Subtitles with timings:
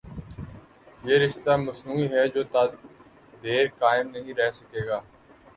[1.07, 2.61] یہ رشتہ مصنوعی ہے جو تا
[3.43, 4.99] دیر قائم نہیں رہ سکے گا۔